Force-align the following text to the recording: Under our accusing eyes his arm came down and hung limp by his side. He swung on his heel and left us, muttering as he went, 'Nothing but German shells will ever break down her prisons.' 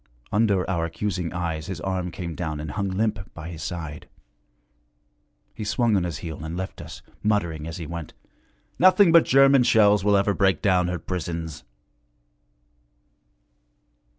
Under 0.31 0.67
our 0.67 0.83
accusing 0.85 1.31
eyes 1.31 1.67
his 1.67 1.79
arm 1.81 2.09
came 2.09 2.33
down 2.33 2.59
and 2.59 2.71
hung 2.71 2.89
limp 2.89 3.31
by 3.35 3.49
his 3.49 3.61
side. 3.61 4.09
He 5.53 5.63
swung 5.63 5.95
on 5.95 6.05
his 6.05 6.17
heel 6.25 6.43
and 6.43 6.57
left 6.57 6.81
us, 6.81 7.03
muttering 7.21 7.67
as 7.67 7.77
he 7.77 7.85
went, 7.85 8.15
'Nothing 8.79 9.11
but 9.11 9.25
German 9.25 9.61
shells 9.61 10.03
will 10.03 10.17
ever 10.17 10.33
break 10.33 10.59
down 10.59 10.87
her 10.87 10.97
prisons.' 10.97 11.63